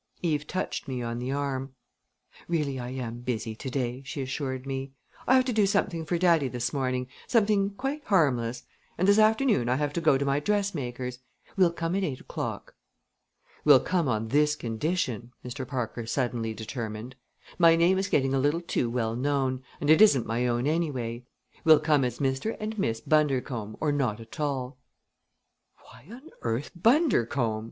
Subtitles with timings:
[0.23, 1.75] Eve touched me on the arm.
[2.47, 4.93] "Really, I am busy to day," she assured me.
[5.27, 8.63] "I have to do something for daddy this morning something quite harmless;
[8.97, 11.19] and this afternoon I have to go to my dressmaker's.
[11.55, 12.73] We'll come at eight o'clock."
[13.63, 15.67] "We'll come on this condition," Mr.
[15.67, 17.15] Parker suddenly determined:
[17.59, 21.25] "My name is getting a little too well known, and it isn't my own, anyway.
[21.63, 22.57] We'll come as Mr.
[22.59, 24.79] and Miss Bundercombe or not at all."
[25.91, 27.59] "Why on earth Bundercombe?"